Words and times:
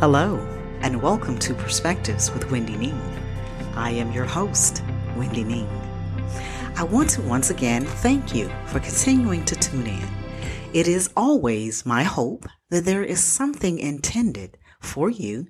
Hello, 0.00 0.36
and 0.80 1.02
welcome 1.02 1.36
to 1.40 1.54
Perspectives 1.54 2.30
with 2.30 2.52
Wendy 2.52 2.76
Ning. 2.76 3.00
I 3.74 3.90
am 3.90 4.12
your 4.12 4.26
host, 4.26 4.84
Wendy 5.16 5.42
Ning. 5.42 5.68
I 6.76 6.84
want 6.84 7.10
to 7.10 7.22
once 7.22 7.50
again 7.50 7.84
thank 7.84 8.32
you 8.32 8.48
for 8.66 8.78
continuing 8.78 9.44
to 9.46 9.56
tune 9.56 9.88
in. 9.88 10.08
It 10.72 10.86
is 10.86 11.10
always 11.16 11.84
my 11.84 12.04
hope 12.04 12.46
that 12.70 12.84
there 12.84 13.02
is 13.02 13.24
something 13.24 13.80
intended 13.80 14.56
for 14.80 15.10
you 15.10 15.48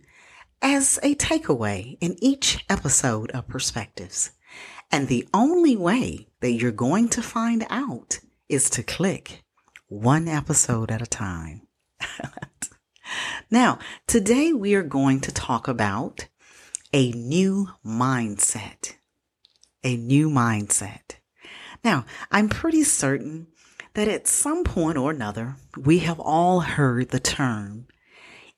as 0.63 0.99
a 1.03 1.15
takeaway 1.17 1.99
in 2.01 2.17
each 2.25 2.65
episode 2.71 3.31
of 3.33 3.49
Perspectives. 3.49 4.31
And 4.91 5.09
the 5.09 5.29
only 5.35 5.77
way 5.77 6.29
that 6.41 6.53
you're 6.53 6.73
going 6.73 7.11
to 7.11 7.21
find 7.21 7.67
out 7.69 8.21
is 8.49 8.71
to 8.71 8.83
click 8.83 9.43
one 9.89 10.27
episode 10.27 10.91
at 10.91 11.03
a 11.03 11.07
time. 11.07 11.69
now, 13.51 13.79
today 14.07 14.53
we 14.53 14.75
are 14.75 14.83
going 14.83 15.21
to 15.21 15.33
talk 15.33 15.69
about 15.69 16.29
a 16.93 17.13
new 17.13 17.69
mindset. 17.85 18.95
A 19.85 19.97
new 19.97 20.29
mindset. 20.29 21.17
Now, 21.85 22.05
I'm 22.31 22.49
pretty 22.49 22.85
certain 22.85 23.47
that 23.95 24.09
at 24.09 24.27
some 24.27 24.65
point 24.65 24.99
or 24.99 25.11
another, 25.11 25.57
we 25.77 26.01
have 26.01 26.21
all 26.21 26.61
heard 26.61 27.09
the 27.09 27.21
term, 27.21 27.87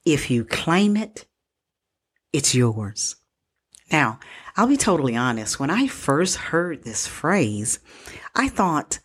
if 0.05 0.31
you 0.31 0.45
claim 0.45 0.97
it, 0.97 1.27
it's 2.33 2.55
yours. 2.55 3.17
Now, 3.93 4.19
I'll 4.57 4.67
be 4.67 4.77
totally 4.77 5.17
honest. 5.17 5.59
When 5.59 5.71
I 5.71 5.87
first 5.87 6.37
heard 6.37 6.85
this 6.85 7.07
phrase, 7.07 7.81
I 8.35 8.49
thought, 8.49 8.99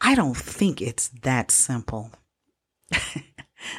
I 0.00 0.14
don't 0.14 0.36
think 0.36 0.80
it's 0.80 1.08
that 1.22 1.50
simple. 1.50 2.12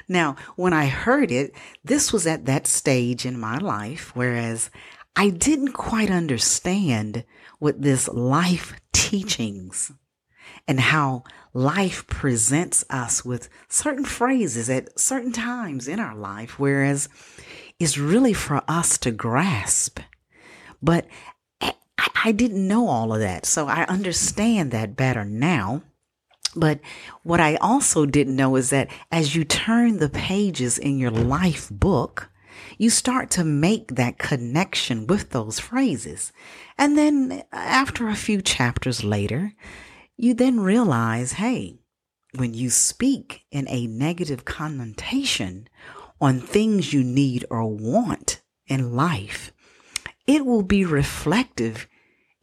now, 0.07 0.35
when 0.55 0.73
I 0.73 0.87
heard 0.87 1.31
it, 1.31 1.53
this 1.83 2.13
was 2.13 2.27
at 2.27 2.45
that 2.45 2.67
stage 2.67 3.25
in 3.25 3.39
my 3.39 3.57
life, 3.57 4.15
whereas 4.15 4.69
I 5.15 5.29
didn't 5.29 5.73
quite 5.73 6.09
understand 6.09 7.25
what 7.59 7.81
this 7.81 8.07
life 8.07 8.73
teachings 8.93 9.91
and 10.67 10.79
how 10.79 11.23
life 11.53 12.07
presents 12.07 12.85
us 12.89 13.25
with 13.25 13.49
certain 13.67 14.05
phrases 14.05 14.69
at 14.69 14.97
certain 14.99 15.31
times 15.31 15.87
in 15.87 15.99
our 15.99 16.15
life, 16.15 16.59
whereas 16.59 17.09
it's 17.79 17.97
really 17.97 18.33
for 18.33 18.63
us 18.67 18.97
to 18.99 19.11
grasp. 19.11 19.99
But 20.81 21.07
eh, 21.59 21.71
I, 21.97 22.07
I 22.25 22.31
didn't 22.31 22.67
know 22.67 22.87
all 22.87 23.13
of 23.13 23.19
that. 23.19 23.45
So 23.45 23.67
I 23.67 23.83
understand 23.83 24.71
that 24.71 24.95
better 24.95 25.25
now. 25.25 25.83
But 26.55 26.79
what 27.23 27.39
I 27.39 27.55
also 27.55 28.05
didn't 28.05 28.35
know 28.35 28.55
is 28.55 28.69
that 28.71 28.89
as 29.11 29.35
you 29.35 29.43
turn 29.43 29.97
the 29.97 30.09
pages 30.09 30.77
in 30.77 30.99
your 30.99 31.11
life 31.11 31.69
book, 31.69 32.29
you 32.77 32.89
start 32.89 33.29
to 33.31 33.43
make 33.43 33.95
that 33.95 34.17
connection 34.17 35.07
with 35.07 35.29
those 35.29 35.59
phrases. 35.59 36.31
And 36.77 36.97
then 36.97 37.43
after 37.51 38.07
a 38.07 38.15
few 38.15 38.41
chapters 38.41 39.03
later, 39.03 39.53
you 40.17 40.33
then 40.33 40.59
realize, 40.59 41.33
hey, 41.33 41.79
when 42.35 42.53
you 42.53 42.69
speak 42.69 43.45
in 43.51 43.67
a 43.69 43.87
negative 43.87 44.45
connotation 44.45 45.67
on 46.19 46.39
things 46.39 46.93
you 46.93 47.03
need 47.03 47.45
or 47.49 47.65
want 47.65 48.41
in 48.67 48.95
life, 48.95 49.51
it 50.27 50.45
will 50.45 50.63
be 50.63 50.85
reflective 50.85 51.87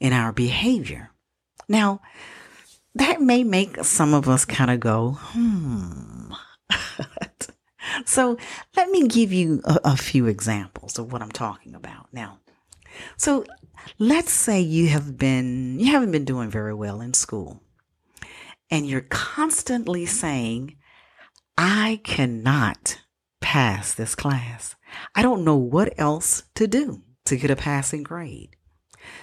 in 0.00 0.12
our 0.12 0.32
behavior. 0.32 1.12
Now, 1.68 2.00
that 2.98 3.20
may 3.20 3.44
make 3.44 3.84
some 3.84 4.14
of 4.14 4.28
us 4.28 4.44
kind 4.44 4.70
of 4.70 4.80
go, 4.80 5.18
hmm. 5.20 6.32
so 8.04 8.36
let 8.76 8.90
me 8.90 9.08
give 9.08 9.32
you 9.32 9.60
a, 9.64 9.80
a, 9.84 9.96
few 9.96 10.26
examples 10.26 10.98
of 10.98 11.12
what 11.12 11.22
I'm 11.22 11.32
talking 11.32 11.74
about 11.74 12.08
now. 12.12 12.38
So 13.16 13.44
let's 13.98 14.32
say 14.32 14.60
you 14.60 14.88
have 14.88 15.16
been, 15.16 15.78
you 15.78 15.92
haven't 15.92 16.12
been 16.12 16.24
doing 16.24 16.50
very 16.50 16.74
well 16.74 17.00
in 17.00 17.14
school 17.14 17.62
and 18.70 18.86
you're 18.86 19.00
constantly 19.02 20.04
saying, 20.04 20.76
I 21.56 22.00
cannot 22.04 23.00
pass 23.40 23.94
this 23.94 24.14
class. 24.14 24.76
I 25.14 25.22
don't 25.22 25.44
know 25.44 25.56
what 25.56 25.94
else 25.98 26.44
to 26.54 26.66
do 26.66 27.02
to 27.24 27.36
get 27.36 27.50
a 27.50 27.56
passing 27.56 28.02
grade. 28.02 28.56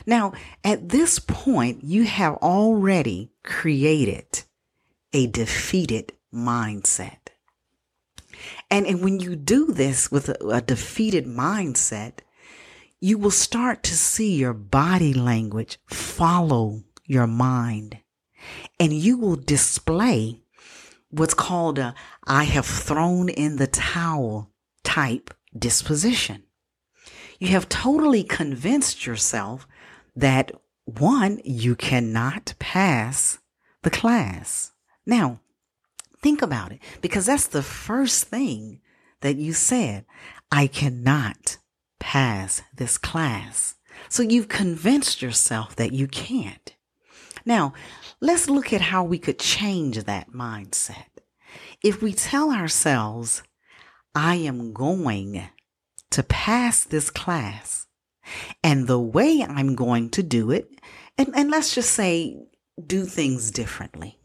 Now, 0.05 0.33
at 0.63 0.89
this 0.89 1.19
point, 1.19 1.83
you 1.83 2.03
have 2.03 2.35
already 2.35 3.31
created 3.43 4.43
a 5.13 5.27
defeated 5.27 6.13
mindset. 6.33 7.29
And, 8.69 8.85
and 8.85 9.01
when 9.01 9.19
you 9.19 9.35
do 9.35 9.71
this 9.71 10.11
with 10.11 10.29
a, 10.29 10.47
a 10.47 10.61
defeated 10.61 11.25
mindset, 11.25 12.19
you 12.99 13.17
will 13.17 13.31
start 13.31 13.83
to 13.83 13.95
see 13.95 14.35
your 14.35 14.53
body 14.53 15.13
language 15.13 15.79
follow 15.85 16.83
your 17.05 17.27
mind. 17.27 17.99
And 18.79 18.93
you 18.93 19.17
will 19.17 19.35
display 19.35 20.41
what's 21.09 21.33
called 21.33 21.79
a 21.79 21.95
I 22.25 22.43
have 22.45 22.65
thrown 22.65 23.29
in 23.29 23.57
the 23.57 23.67
towel 23.67 24.51
type 24.83 25.33
disposition. 25.57 26.43
You 27.39 27.49
have 27.49 27.69
totally 27.69 28.23
convinced 28.23 29.05
yourself 29.05 29.67
that 30.15 30.51
one, 30.85 31.41
you 31.43 31.75
cannot 31.75 32.53
pass 32.59 33.39
the 33.81 33.89
class. 33.89 34.71
Now, 35.05 35.39
think 36.21 36.41
about 36.41 36.71
it 36.71 36.79
because 37.01 37.25
that's 37.25 37.47
the 37.47 37.63
first 37.63 38.25
thing 38.25 38.81
that 39.21 39.35
you 39.37 39.53
said. 39.53 40.05
I 40.51 40.67
cannot 40.67 41.57
pass 41.99 42.61
this 42.75 42.97
class. 42.97 43.75
So 44.09 44.23
you've 44.23 44.47
convinced 44.47 45.21
yourself 45.21 45.75
that 45.75 45.91
you 45.91 46.07
can't. 46.07 46.75
Now, 47.45 47.73
let's 48.19 48.49
look 48.49 48.73
at 48.73 48.81
how 48.81 49.03
we 49.03 49.17
could 49.19 49.39
change 49.39 50.03
that 50.03 50.31
mindset. 50.31 51.05
If 51.83 52.01
we 52.01 52.13
tell 52.13 52.51
ourselves, 52.51 53.43
I 54.13 54.35
am 54.35 54.73
going 54.73 55.49
to 56.11 56.23
pass 56.23 56.83
this 56.83 57.09
class, 57.09 57.84
and 58.63 58.87
the 58.87 58.99
way 58.99 59.45
I'm 59.47 59.75
going 59.75 60.09
to 60.11 60.23
do 60.23 60.51
it, 60.51 60.69
and, 61.17 61.29
and 61.35 61.49
let's 61.49 61.73
just 61.75 61.91
say, 61.91 62.37
do 62.85 63.05
things 63.05 63.51
differently. 63.51 64.19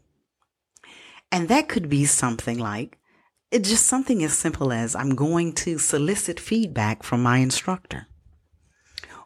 And 1.31 1.47
that 1.47 1.69
could 1.69 1.89
be 1.89 2.05
something 2.05 2.57
like, 2.57 2.97
it's 3.51 3.69
just 3.69 3.85
something 3.85 4.23
as 4.23 4.37
simple 4.37 4.71
as 4.71 4.95
I'm 4.95 5.15
going 5.15 5.53
to 5.53 5.77
solicit 5.77 6.39
feedback 6.39 7.03
from 7.03 7.23
my 7.23 7.37
instructor. 7.37 8.07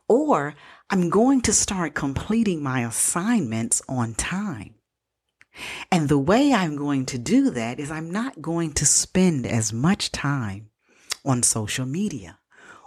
Or 0.08 0.56
I'm 0.90 1.10
going 1.10 1.42
to 1.42 1.54
start 1.54 1.96
completing 1.96 2.62
my 2.62 2.82
assignments 2.86 3.82
on 3.90 4.14
time. 4.14 4.76
And 5.92 6.10
the 6.10 6.20
way 6.20 6.54
I'm 6.54 6.76
going 6.76 7.06
to 7.08 7.18
do 7.18 7.50
that 7.52 7.80
is 7.80 7.90
I'm 7.90 8.12
not 8.12 8.42
going 8.42 8.74
to 8.74 8.86
spend 8.86 9.48
as 9.48 9.72
much 9.72 10.12
time 10.12 10.70
on 11.24 11.42
social 11.42 11.86
media, 11.86 12.38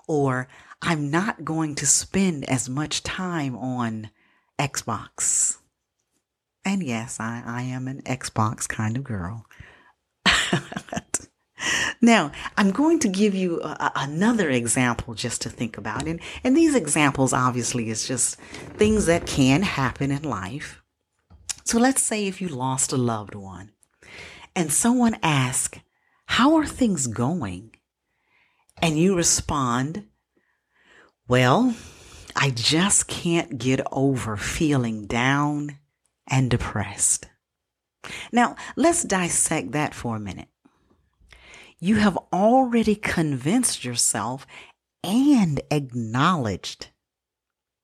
or 0.06 0.48
I'm 0.80 1.10
not 1.10 1.44
going 1.44 1.74
to 1.76 1.86
spend 1.86 2.48
as 2.48 2.68
much 2.68 3.02
time 3.02 3.56
on 3.56 4.10
Xbox. 4.58 5.58
And 6.64 6.82
yes, 6.82 7.18
I, 7.18 7.42
I 7.44 7.62
am 7.62 7.88
an 7.88 8.02
Xbox 8.02 8.68
kind 8.68 8.96
of 8.96 9.04
girl. 9.04 9.46
now, 12.00 12.30
I'm 12.56 12.70
going 12.70 12.98
to 13.00 13.08
give 13.08 13.34
you 13.34 13.60
a, 13.62 13.92
another 13.96 14.50
example 14.50 15.14
just 15.14 15.42
to 15.42 15.50
think 15.50 15.78
about. 15.78 16.06
And, 16.06 16.20
and 16.44 16.56
these 16.56 16.74
examples 16.74 17.32
obviously 17.32 17.90
is 17.90 18.06
just 18.06 18.36
things 18.76 19.06
that 19.06 19.26
can 19.26 19.62
happen 19.62 20.10
in 20.10 20.22
life. 20.22 20.82
So 21.64 21.78
let's 21.78 22.02
say 22.02 22.26
if 22.26 22.40
you 22.40 22.48
lost 22.48 22.92
a 22.92 22.96
loved 22.96 23.34
one 23.34 23.72
and 24.54 24.72
someone 24.72 25.18
asks, 25.22 25.80
How 26.26 26.56
are 26.56 26.66
things 26.66 27.06
going? 27.06 27.74
And 28.80 28.98
you 28.98 29.16
respond, 29.16 30.06
Well, 31.28 31.74
I 32.34 32.48
just 32.48 33.06
can't 33.06 33.58
get 33.58 33.86
over 33.92 34.38
feeling 34.38 35.06
down 35.06 35.76
and 36.26 36.50
depressed. 36.50 37.26
Now, 38.32 38.56
let's 38.76 39.02
dissect 39.02 39.72
that 39.72 39.94
for 39.94 40.16
a 40.16 40.20
minute. 40.20 40.48
You 41.78 41.96
have 41.96 42.16
already 42.32 42.94
convinced 42.94 43.84
yourself 43.84 44.46
and 45.04 45.60
acknowledged 45.70 46.88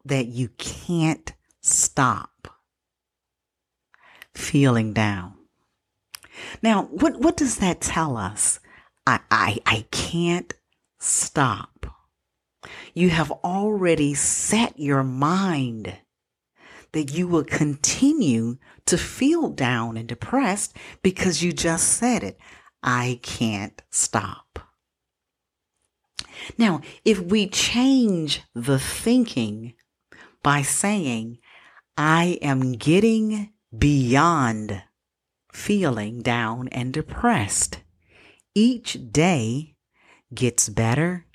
that 0.07 0.27
you 0.27 0.49
can't 0.57 1.35
stop 1.61 2.49
feeling 4.35 4.95
down. 4.95 5.35
Now, 6.63 6.85
what, 6.85 7.21
what 7.21 7.37
does 7.37 7.59
that 7.59 7.83
tell 7.83 8.17
us? 8.17 8.59
I, 9.07 9.21
I, 9.31 9.59
I 9.67 9.85
can't 9.91 10.53
stop. 10.99 11.74
You 12.95 13.11
have 13.11 13.31
already 13.31 14.15
set 14.15 14.79
your 14.79 15.03
mind 15.03 15.97
that 16.93 17.13
you 17.13 17.27
will 17.27 17.45
continue 17.45 18.57
to 18.87 18.97
feel 18.97 19.49
down 19.51 19.97
and 19.97 20.09
depressed 20.09 20.77
because 21.03 21.43
you 21.43 21.53
just 21.53 21.89
said 21.89 22.23
it. 22.23 22.39
I 22.83 23.19
can't 23.23 23.83
stop. 23.91 24.61
Now, 26.59 26.81
if 27.05 27.21
we 27.21 27.49
change 27.49 28.43
the 28.55 28.79
thinking 28.79 29.75
by 30.43 30.63
saying, 30.63 31.39
I 31.97 32.39
am 32.43 32.73
getting 32.73 33.53
beyond 33.77 34.83
feeling 35.53 36.23
down 36.23 36.69
and 36.69 36.93
depressed, 36.93 37.81
each 38.55 38.99
day 39.11 39.77
gets 40.35 40.69
better 40.69 41.27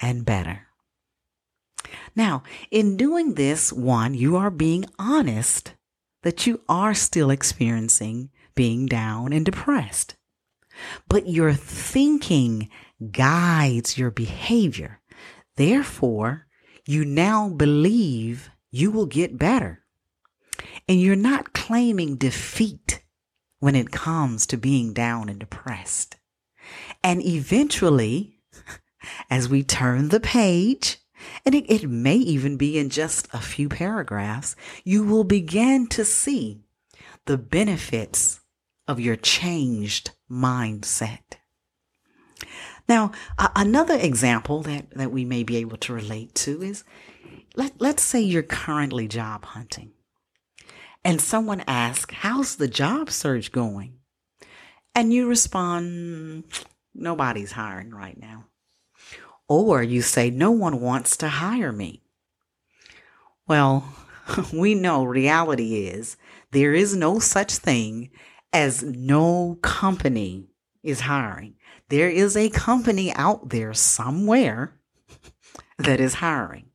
and 0.00 0.24
better. 0.24 0.66
Now, 2.14 2.42
in 2.70 2.96
doing 2.96 3.34
this, 3.34 3.72
one, 3.72 4.14
you 4.14 4.36
are 4.36 4.50
being 4.50 4.84
honest 4.98 5.74
that 6.22 6.46
you 6.46 6.60
are 6.68 6.94
still 6.94 7.30
experiencing 7.30 8.30
being 8.54 8.86
down 8.86 9.32
and 9.32 9.44
depressed. 9.44 10.16
But 11.08 11.28
your 11.28 11.52
thinking 11.52 12.68
guides 13.10 13.96
your 13.96 14.10
behavior. 14.10 15.00
Therefore, 15.56 16.46
you 16.86 17.04
now 17.04 17.48
believe 17.48 18.50
you 18.70 18.90
will 18.90 19.06
get 19.06 19.38
better. 19.38 19.84
And 20.88 21.00
you're 21.00 21.16
not 21.16 21.52
claiming 21.52 22.16
defeat 22.16 23.02
when 23.60 23.74
it 23.74 23.90
comes 23.90 24.46
to 24.46 24.56
being 24.56 24.92
down 24.92 25.28
and 25.28 25.38
depressed. 25.38 26.16
And 27.02 27.24
eventually, 27.24 28.40
as 29.30 29.48
we 29.48 29.62
turn 29.62 30.08
the 30.08 30.20
page, 30.20 30.98
and 31.44 31.54
it, 31.54 31.64
it, 31.70 31.88
may 31.88 32.16
even 32.16 32.56
be 32.56 32.78
in 32.78 32.90
just 32.90 33.28
a 33.32 33.40
few 33.40 33.68
paragraphs, 33.68 34.54
you 34.84 35.04
will 35.04 35.24
begin 35.24 35.86
to 35.88 36.04
see 36.04 36.60
the 37.26 37.38
benefits 37.38 38.40
of 38.86 39.00
your 39.00 39.16
changed 39.16 40.12
mindset. 40.30 41.38
Now, 42.88 43.12
another 43.54 43.96
example 43.98 44.62
that, 44.62 44.90
that 44.92 45.10
we 45.10 45.24
may 45.24 45.42
be 45.42 45.56
able 45.56 45.76
to 45.78 45.92
relate 45.92 46.34
to 46.36 46.62
is 46.62 46.84
let, 47.54 47.80
let's 47.80 48.02
say 48.02 48.20
you're 48.20 48.42
currently 48.42 49.08
job 49.08 49.44
hunting 49.44 49.92
and 51.04 51.20
someone 51.20 51.62
asks, 51.66 52.14
How's 52.14 52.56
the 52.56 52.68
job 52.68 53.10
search 53.10 53.52
going? 53.52 53.98
And 54.94 55.12
you 55.12 55.28
respond, 55.28 56.44
Nobody's 56.94 57.52
hiring 57.52 57.90
right 57.90 58.18
now. 58.18 58.47
Or 59.48 59.82
you 59.82 60.02
say, 60.02 60.30
No 60.30 60.50
one 60.50 60.80
wants 60.80 61.16
to 61.18 61.28
hire 61.28 61.72
me. 61.72 62.02
Well, 63.46 63.94
we 64.52 64.74
know 64.74 65.04
reality 65.04 65.86
is 65.86 66.16
there 66.52 66.74
is 66.74 66.94
no 66.94 67.18
such 67.18 67.54
thing 67.56 68.10
as 68.52 68.82
no 68.82 69.58
company 69.62 70.48
is 70.82 71.00
hiring. 71.00 71.54
There 71.88 72.10
is 72.10 72.36
a 72.36 72.50
company 72.50 73.12
out 73.14 73.48
there 73.48 73.74
somewhere 73.74 74.78
that 75.78 76.00
is 76.00 76.14
hiring. 76.14 76.66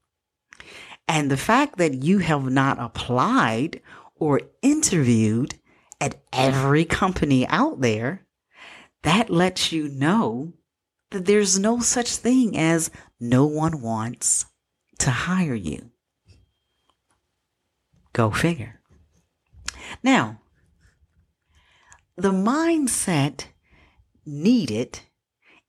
And 1.07 1.29
the 1.29 1.37
fact 1.37 1.77
that 1.77 2.03
you 2.03 2.19
have 2.19 2.49
not 2.49 2.79
applied 2.79 3.81
or 4.15 4.41
interviewed 4.61 5.55
at 5.99 6.21
every 6.31 6.85
company 6.85 7.47
out 7.47 7.81
there, 7.81 8.25
that 9.03 9.29
lets 9.29 9.71
you 9.71 9.89
know 9.89 10.53
that 11.13 11.25
there's 11.25 11.57
no 11.57 11.79
such 11.79 12.17
thing 12.17 12.57
as 12.57 12.91
no 13.19 13.45
one 13.45 13.81
wants 13.81 14.45
to 14.99 15.09
hire 15.09 15.55
you. 15.55 15.91
Go 18.11 18.29
figure. 18.29 18.81
Now, 20.03 20.41
the 22.15 22.31
mindset 22.31 23.45
needed 24.25 24.99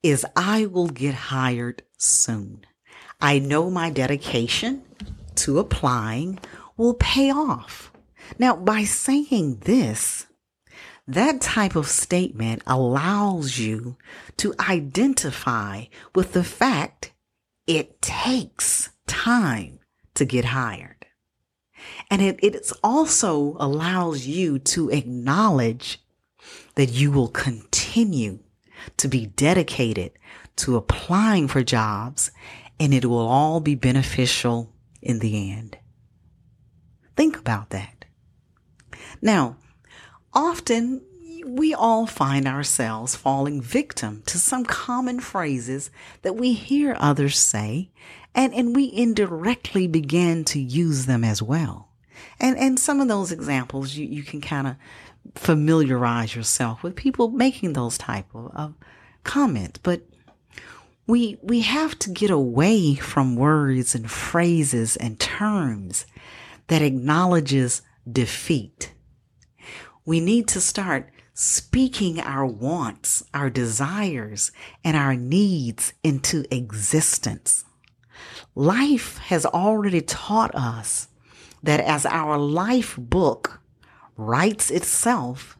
is 0.03 0.27
I 0.37 0.67
will 0.67 0.89
get 0.89 1.15
hired 1.15 1.83
soon. 1.97 2.67
I 3.21 3.39
know 3.39 3.71
my 3.71 3.91
dedication 3.91 4.83
to 5.37 5.59
applying 5.59 6.39
will 6.77 6.95
pay 6.95 7.31
off. 7.31 7.93
Now, 8.39 8.57
by 8.57 8.85
saying 8.85 9.61
this, 9.65 10.27
that 11.07 11.41
type 11.41 11.77
of 11.77 11.89
statement 11.89 12.63
allows 12.67 13.59
you 13.59 13.97
to 14.39 14.55
identify 14.59 15.85
with 16.15 16.33
the 16.33 16.45
fact 16.45 17.13
it 17.67 18.01
takes 18.01 18.91
time 19.07 19.81
to 20.15 20.25
get 20.25 20.47
hired. 20.47 21.07
And 22.11 22.23
it, 22.23 22.39
it 22.43 22.73
also 22.83 23.57
allows 23.59 24.27
you 24.27 24.59
to 24.61 24.91
acknowledge 24.91 26.01
that 26.75 26.91
you 26.91 27.11
will 27.11 27.29
continue 27.29 28.41
to 28.97 29.09
be 29.09 29.27
dedicated 29.27 30.13
to 30.57 30.77
applying 30.77 31.49
for 31.49 31.63
jobs 31.63 32.31
and 32.79 32.93
it 32.95 33.07
will 33.07 33.27
all 33.27 33.61
be 33.61 33.75
beneficial 33.75 34.73
in 35.03 35.19
the 35.19 35.51
end. 35.53 35.79
Think 37.17 37.37
about 37.37 37.71
that. 37.71 38.05
Now, 39.23 39.57
often 40.35 41.03
we 41.47 41.75
all 41.75 42.07
find 42.07 42.47
ourselves 42.49 43.15
falling 43.15 43.61
victim 43.61 44.23
to 44.27 44.39
some 44.39 44.65
common 44.65 45.21
phrases 45.21 45.91
that 46.23 46.37
we 46.37 46.53
hear 46.55 46.97
others 46.99 47.39
say 47.39 47.91
and, 48.35 48.53
and 48.55 48.75
we 48.75 48.91
indirectly 48.93 49.87
begin 49.87 50.45
to 50.45 50.61
use 50.61 51.07
them 51.07 51.23
as 51.23 51.43
well. 51.43 51.89
And, 52.41 52.57
and 52.59 52.81
some 52.81 53.01
of 53.01 53.09
those 53.09 53.31
examples 53.31 53.95
you, 53.95 54.07
you 54.07 54.23
can 54.23 54.41
kind 54.41 54.67
of 54.67 54.77
familiarize 55.35 56.35
yourself 56.35 56.83
with 56.83 56.97
people 56.97 57.31
making 57.31 57.73
those 57.73 57.97
type 57.99 58.27
of, 58.35 58.51
of 58.55 58.75
comments. 59.23 59.79
But 59.83 60.03
we, 61.07 61.39
we 61.43 61.61
have 61.61 61.99
to 62.01 62.11
get 62.11 62.31
away 62.31 62.95
from 62.95 63.37
words 63.37 63.95
and 63.95 64.11
phrases 64.11 64.97
and 64.97 65.21
terms 65.21 66.07
that 66.69 66.83
acknowledges 66.83 67.83
defeat. 68.11 68.94
We 70.07 70.21
need 70.21 70.49
to 70.49 70.61
start 70.61 71.11
speaking 71.33 72.21
our 72.21 72.45
wants, 72.45 73.25
our 73.33 73.49
desires, 73.49 74.53
and 74.85 74.97
our 74.97 75.17
needs 75.17 75.95
into 76.03 76.45
existence. 76.55 77.65
Life 78.55 79.17
has 79.19 79.47
already 79.47 80.03
taught 80.03 80.55
us 80.55 81.09
that 81.63 81.81
as 81.81 82.05
our 82.05 82.37
life 82.37 82.97
book 82.99 83.61
writes 84.17 84.71
itself, 84.71 85.59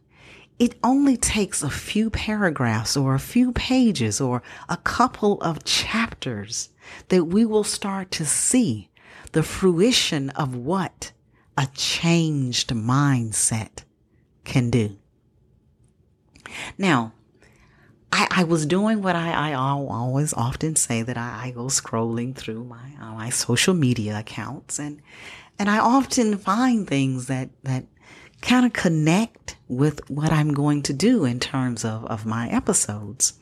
it 0.59 0.77
only 0.85 1.17
takes 1.17 1.63
a 1.63 1.71
few 1.71 2.11
paragraphs 2.11 2.97
or 2.97 3.15
a 3.15 3.19
few 3.19 3.51
pages 3.51 4.21
or 4.21 4.43
a 4.69 4.77
couple 4.77 5.41
of 5.41 5.65
chapters 5.65 6.69
that 7.09 7.25
we 7.25 7.47
will 7.47 7.65
start 7.65 8.11
to 8.13 8.27
see 8.27 8.91
the 9.33 9.43
fruition 9.43 10.29
of 10.31 10.55
what 10.55 11.13
a 11.57 11.67
changed 11.75 12.69
mindset 12.69 13.85
can 14.45 14.71
do. 14.71 14.97
Now, 16.79 17.13
I, 18.13 18.29
I 18.31 18.45
was 18.45 18.65
doing 18.65 19.03
what 19.03 19.17
I, 19.17 19.51
I 19.51 19.55
always 19.55 20.33
often 20.35 20.77
say 20.77 21.03
that 21.03 21.19
I, 21.19 21.47
I 21.47 21.51
go 21.51 21.65
scrolling 21.65 22.35
through 22.37 22.65
my 22.65 22.91
uh, 23.01 23.13
my 23.15 23.31
social 23.31 23.75
media 23.75 24.19
accounts 24.19 24.79
and 24.79 25.03
and 25.59 25.69
I 25.69 25.79
often 25.79 26.39
find 26.39 26.87
things 26.87 27.27
that 27.27 27.51
that 27.65 27.87
kind 28.41 28.67
of 28.67 28.73
connect 28.73 29.57
with 29.69 30.09
what 30.09 30.31
I'm 30.31 30.53
going 30.53 30.83
to 30.83 30.93
do 30.93 31.25
in 31.25 31.41
terms 31.41 31.85
of, 31.85 32.05
of 32.05 32.27
my 32.27 32.49
episodes. 32.51 33.33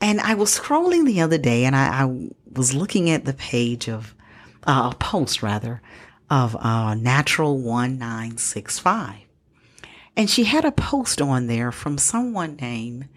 And 0.00 0.20
I 0.20 0.34
was 0.34 0.58
scrolling 0.58 1.06
the 1.06 1.20
other 1.20 1.38
day 1.38 1.64
and 1.64 1.76
I, 1.76 2.02
I 2.02 2.28
was 2.52 2.74
looking 2.74 3.10
at 3.10 3.24
the 3.24 3.32
page 3.32 3.88
of 3.88 4.14
uh, 4.66 4.90
a 4.92 4.96
post 4.96 5.42
rather 5.42 5.80
of 6.28 6.56
uh, 6.56 6.94
Natural 6.94 7.56
1965. 7.56 9.27
And 10.18 10.28
she 10.28 10.44
had 10.44 10.64
a 10.64 10.72
post 10.72 11.22
on 11.22 11.46
there 11.46 11.70
from 11.70 11.96
someone 11.96 12.56
named 12.56 13.08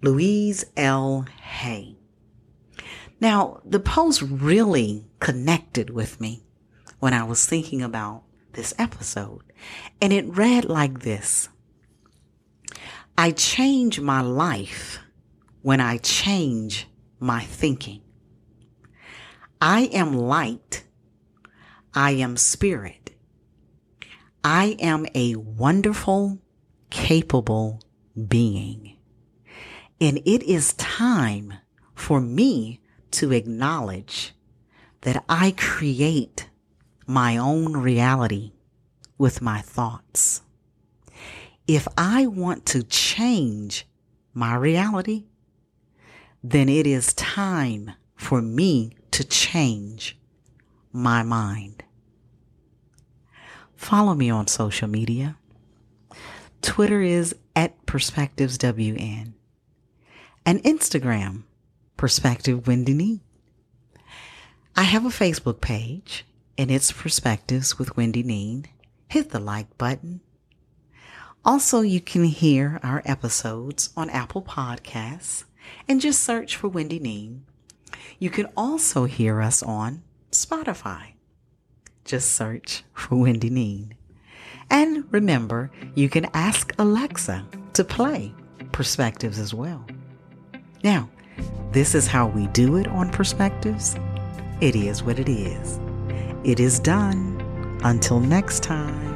Louise 0.00 0.64
L. 0.76 1.26
Hay. 1.42 1.96
Now, 3.20 3.60
the 3.64 3.80
post 3.80 4.22
really 4.22 5.06
connected 5.18 5.90
with 5.90 6.20
me 6.20 6.44
when 7.00 7.12
I 7.12 7.24
was 7.24 7.44
thinking 7.44 7.82
about 7.82 8.22
this 8.52 8.72
episode. 8.78 9.42
And 10.00 10.12
it 10.12 10.24
read 10.28 10.66
like 10.66 11.00
this 11.00 11.48
I 13.18 13.32
change 13.32 13.98
my 13.98 14.20
life 14.20 15.00
when 15.62 15.80
I 15.80 15.96
change 15.96 16.86
my 17.18 17.42
thinking. 17.42 18.02
I 19.60 19.86
am 19.86 20.12
light. 20.12 20.84
I 21.92 22.12
am 22.12 22.36
spirit. 22.36 23.05
I 24.48 24.76
am 24.78 25.06
a 25.12 25.34
wonderful, 25.34 26.38
capable 26.88 27.80
being. 28.28 28.96
And 30.00 30.18
it 30.18 30.44
is 30.44 30.72
time 30.74 31.54
for 31.96 32.20
me 32.20 32.80
to 33.10 33.32
acknowledge 33.32 34.36
that 35.00 35.24
I 35.28 35.52
create 35.56 36.48
my 37.08 37.36
own 37.36 37.76
reality 37.76 38.52
with 39.18 39.42
my 39.42 39.62
thoughts. 39.62 40.42
If 41.66 41.88
I 41.98 42.28
want 42.28 42.66
to 42.66 42.84
change 42.84 43.84
my 44.32 44.54
reality, 44.54 45.24
then 46.44 46.68
it 46.68 46.86
is 46.86 47.14
time 47.14 47.90
for 48.14 48.40
me 48.40 48.92
to 49.10 49.24
change 49.24 50.16
my 50.92 51.24
mind. 51.24 51.82
Follow 53.76 54.14
me 54.14 54.30
on 54.30 54.46
social 54.48 54.88
media. 54.88 55.36
Twitter 56.62 57.00
is 57.02 57.34
at 57.54 57.84
PerspectivesWN 57.86 59.32
and 60.44 60.62
Instagram, 60.62 61.42
Perspective 61.96 62.66
Wendy. 62.66 63.20
I 64.74 64.82
have 64.82 65.04
a 65.04 65.10
Facebook 65.10 65.60
page 65.60 66.24
and 66.58 66.70
it's 66.70 66.92
Perspectives 66.92 67.78
with 67.78 67.96
Wendy 67.96 68.22
Neen. 68.22 68.66
Hit 69.08 69.30
the 69.30 69.38
like 69.38 69.76
button. 69.78 70.20
Also, 71.44 71.80
you 71.80 72.00
can 72.00 72.24
hear 72.24 72.80
our 72.82 73.02
episodes 73.04 73.90
on 73.96 74.10
Apple 74.10 74.42
Podcasts 74.42 75.44
and 75.86 76.00
just 76.00 76.22
search 76.22 76.56
for 76.56 76.68
Wendy 76.68 76.98
Neen. 76.98 77.44
You 78.18 78.30
can 78.30 78.48
also 78.56 79.04
hear 79.04 79.40
us 79.40 79.62
on 79.62 80.02
Spotify. 80.32 81.15
Just 82.06 82.34
search 82.34 82.84
for 82.94 83.16
Wendy 83.16 83.50
Neen. 83.50 83.92
And 84.70 85.12
remember, 85.12 85.72
you 85.96 86.08
can 86.08 86.26
ask 86.34 86.72
Alexa 86.78 87.44
to 87.72 87.82
play 87.82 88.32
Perspectives 88.70 89.40
as 89.40 89.52
well. 89.52 89.84
Now, 90.84 91.10
this 91.72 91.96
is 91.96 92.06
how 92.06 92.28
we 92.28 92.46
do 92.48 92.76
it 92.76 92.86
on 92.86 93.10
Perspectives. 93.10 93.96
It 94.60 94.76
is 94.76 95.02
what 95.02 95.18
it 95.18 95.28
is. 95.28 95.80
It 96.44 96.60
is 96.60 96.78
done. 96.78 97.42
Until 97.82 98.20
next 98.20 98.62
time. 98.62 99.15